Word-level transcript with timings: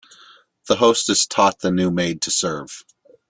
The 0.67 0.77
hostess 0.77 1.27
taught 1.27 1.59
the 1.59 1.69
new 1.69 1.91
maid 1.91 2.23
to 2.23 2.31
serve. 2.31 2.83